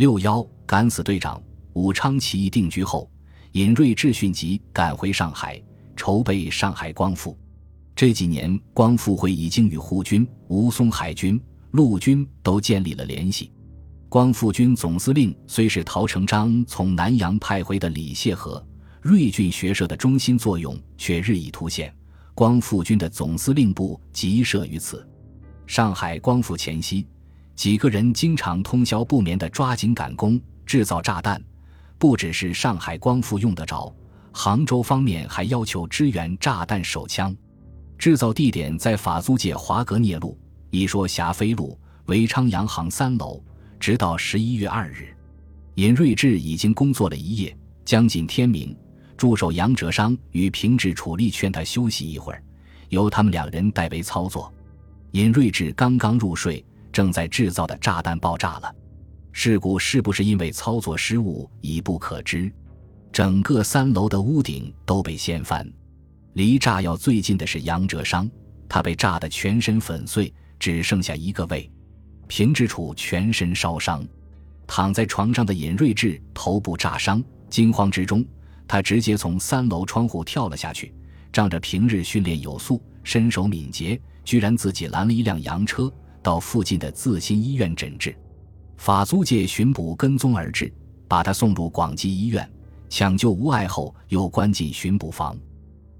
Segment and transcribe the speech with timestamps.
[0.00, 1.38] 六幺，敢死队长
[1.74, 3.06] 武昌起义定居后，
[3.52, 5.62] 尹锐智迅即赶回上海，
[5.94, 7.36] 筹备上海光复。
[7.94, 11.38] 这几年，光复会已经与沪军、吴淞海军、
[11.72, 13.52] 陆军都建立了联系。
[14.08, 18.66] 光复军总司令虽是陶成章从南洋派回的李谢和，
[19.02, 21.94] 瑞俊学社的中心作用却日益凸显。
[22.34, 25.06] 光复军的总司令部即设于此。
[25.66, 27.06] 上海光复前夕，
[27.60, 31.38] 几个人经常通宵不眠地抓紧赶工制造炸弹，
[31.98, 33.94] 不只是上海光复用得着，
[34.32, 37.36] 杭州方面还要求支援炸弹手枪。
[37.98, 40.38] 制造地点在法租界华格涅路，
[40.70, 43.38] 一说霞飞路维昌洋行三楼。
[43.78, 45.14] 直到十一月二日，
[45.74, 47.54] 尹瑞智已经工作了一夜，
[47.84, 48.74] 将近天明，
[49.18, 52.42] 助手杨哲商与平治楚立劝他休息一会儿，
[52.88, 54.50] 由他们两人代为操作。
[55.10, 58.74] 尹瑞智刚刚入睡，正在制造的炸弹爆炸了。
[59.32, 62.52] 事故是不是因为操作失误已不可知，
[63.12, 65.66] 整个三楼的屋顶都被掀翻。
[66.34, 68.28] 离炸药最近的是杨哲商，
[68.68, 71.70] 他被炸得全身粉碎，只剩下一个胃。
[72.26, 74.06] 平之处全身烧伤，
[74.66, 78.24] 躺在床上的尹瑞智头部炸伤，惊慌之中，
[78.68, 80.94] 他直接从三楼窗户跳了下去。
[81.32, 88.14] 仗着平日训练有素，身手敏捷，居然自己拦了一辆洋车，到附近的自新医院诊治。
[88.76, 90.72] 法租界巡捕跟踪而至，
[91.06, 92.50] 把他送入广济医院，
[92.88, 95.36] 抢救无碍后，又关进巡捕房。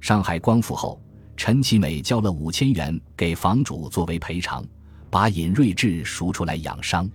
[0.00, 1.00] 上海光复后，
[1.36, 4.64] 陈其美交了五千元给房主作为赔偿，
[5.10, 7.10] 把尹瑞智赎出来养伤。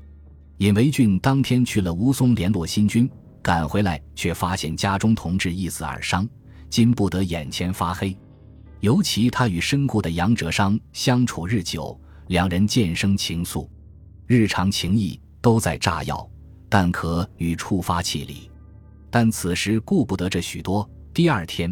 [0.57, 3.09] 尹维俊当天去了吴淞联络新军，
[3.41, 6.27] 赶回来却发现家中同志一死二伤，
[6.69, 8.15] 禁不得眼前发黑。
[8.81, 11.97] 尤其他与身故的杨哲商相处日久，
[12.33, 13.69] 两人渐生情愫，
[14.25, 16.27] 日常情谊都在炸药、
[16.67, 18.49] 弹壳与触发器里。
[19.11, 20.89] 但此时顾不得这许多。
[21.13, 21.71] 第二天。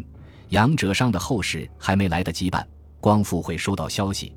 [0.49, 2.67] 杨哲商的后事还没来得及办，
[2.99, 4.35] 光复会收到消息，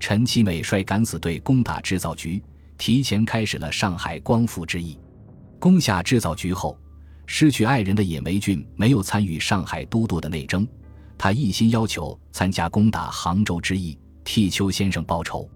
[0.00, 2.42] 陈其美率敢死队攻打制造局，
[2.76, 4.98] 提前开始了上海光复之役。
[5.60, 6.76] 攻下制造局后，
[7.26, 10.66] 失去爱人的尹维俊没有参与上海都督的内争，
[11.16, 15.48] 他一心要求参加攻打杭州之役，替邱先生报仇。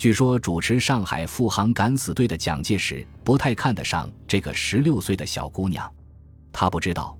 [0.00, 5.92] 据说主持上海赴杭敢死队的蒋介石不太看得上这个十六岁的小姑娘，
[6.50, 7.14] 他不知道。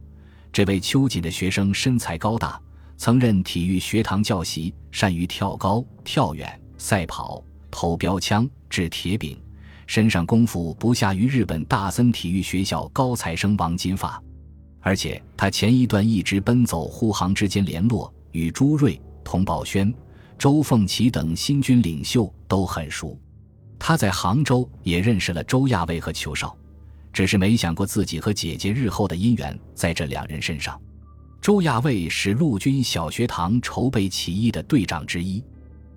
[0.50, 2.58] 这位秋瑾的学生身材高大，
[2.96, 9.38] 曾任体育学堂教习，善于跳高、跳远、赛跑、投标枪、掷铁饼，
[9.86, 14.18] 身上功夫不下于日本大森体育学校高材生王金发。
[14.80, 19.92] 而且他前一段一直奔走沪杭之间联络，与朱瑞、童宝轩、
[20.40, 23.14] 周凤岐等新军领袖都很熟。
[23.78, 26.56] 他在杭州也认识了周亚卫和裘少。
[27.12, 30.80] 只是没想过自己和姐姐日后的姻缘在这两人身上。
[31.42, 35.44] 周亚卫是陆军小学堂筹备起义的队长之一。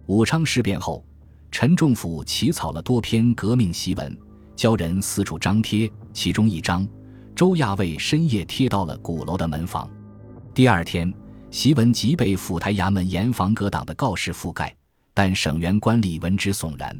[0.07, 1.05] 武昌事变后，
[1.49, 4.17] 陈仲甫起草了多篇革命檄文，
[4.57, 5.89] 教人四处张贴。
[6.11, 6.85] 其中一张，
[7.33, 9.89] 周亚卫深夜贴到了鼓楼的门房。
[10.53, 11.13] 第二天，
[11.53, 14.75] 檄文即被府台衙门严防革党的告示覆盖，
[15.13, 16.99] 但省员官吏闻之悚然。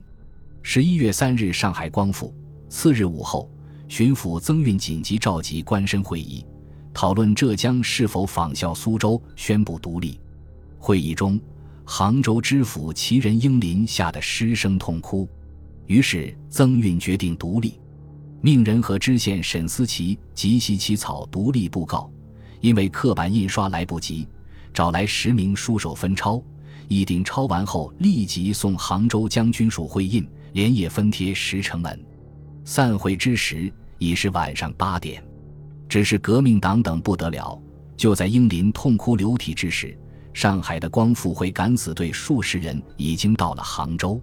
[0.61, 2.31] 十一月三日，上海光复。
[2.69, 3.49] 次日午后。
[3.89, 6.45] 巡抚曾运紧急召集官绅会议，
[6.93, 10.19] 讨论浙江是否仿效苏州宣布独立。
[10.79, 11.39] 会议中，
[11.83, 15.27] 杭州知府齐仁英林吓得失声痛哭。
[15.85, 17.79] 于是曾运决定独立，
[18.41, 22.09] 命人和知县沈思齐即席起草独立布告。
[22.61, 24.25] 因为刻板印刷来不及，
[24.73, 26.43] 找来十名书手分抄，
[26.87, 32.03] 一顶抄完后立即送杭州将军署会印，连夜分贴十城门。
[32.65, 33.71] 散会之时。
[33.99, 35.23] 已是晚上八点，
[35.87, 37.57] 只是革命党等不得了。
[37.95, 39.97] 就在英林痛哭流涕之时，
[40.33, 44.21] 上海的光复会敢死队数十人已经到了杭州。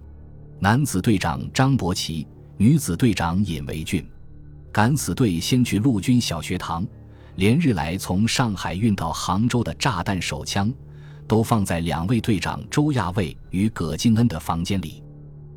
[0.59, 4.07] 男子队长张伯奇，女子队长尹维俊。
[4.71, 6.85] 敢死队先去陆军小学堂，
[7.35, 10.71] 连日来从上海运到杭州的炸弹手枪，
[11.27, 15.03] 都放在两位队长周亚卫与葛敬恩的房间里。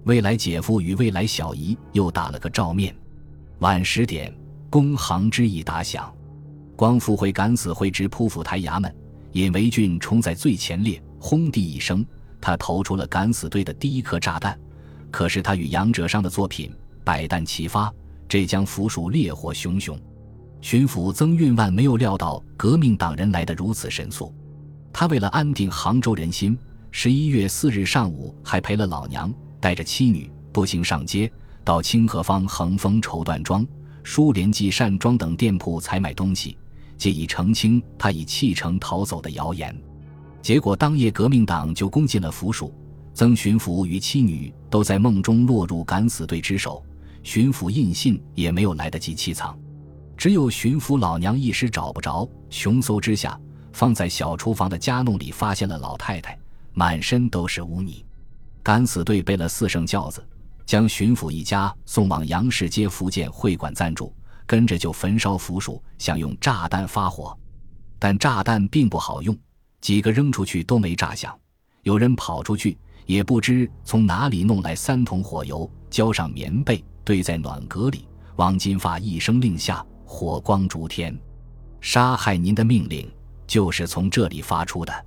[0.05, 2.95] 未来姐夫与未来小姨又打了个照面。
[3.61, 4.33] 晚十点，
[4.69, 6.13] 公行之役打响，
[6.77, 8.95] 光复会敢死会之扑府台衙门，
[9.33, 12.05] 尹维俊冲在最前列，轰地一声，
[12.41, 14.59] 他投出了敢死队的第一颗炸弹。
[15.11, 16.73] 可是他与杨哲商的作品
[17.03, 17.93] 百弹齐发，
[18.29, 19.99] 这将府署烈火熊熊。
[20.65, 24.35] 巡抚曾运万没有料到革命党人来得如此神速，
[24.95, 26.57] 他为了安定杭州人心，
[26.91, 29.31] 十一月四日上午还陪了老娘，
[29.61, 31.31] 带着妻女步行上街。
[31.65, 33.67] 到清河坊恒丰绸缎庄，
[34.05, 36.57] 书联记善庄等店铺采买东西，
[36.97, 39.79] 借以澄清他已弃城逃走的谣言。
[40.41, 42.73] 结果当夜革命党就攻进了府署，
[43.13, 46.83] 曾巡抚与妻女都在梦中落入敢死队之手，
[47.23, 49.55] 巡抚印信也没有来得及弃藏，
[50.25, 53.39] 只有巡抚老娘一时找不着，穷搜之下，
[53.75, 56.35] 放在小厨房的家弄里发现了老太太，
[56.73, 58.03] 满身都是污泥。
[58.63, 60.27] 敢死队备了四乘轿子。
[60.65, 64.15] 将巡抚一家送往杨氏街福建会馆暂住，
[64.47, 67.39] 跟着就焚烧府署，想用炸弹发火，
[67.99, 69.37] 但炸弹并不好用，
[69.83, 71.39] 几个扔出去都没炸响。
[71.83, 78.09] 有人跑出去，也不知从哪里弄来三桶火油，浇上棉被，堆在暖阁里。
[78.37, 81.13] 王金发一声令下，火光烛天，
[81.81, 83.11] 杀害您的命令
[83.49, 85.07] 就是从这里发出的。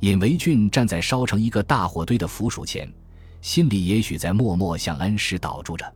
[0.00, 2.92] 尹维俊站在烧成一个大火堆的府署前。
[3.40, 5.94] 心里也许在默默向恩师祷祝着。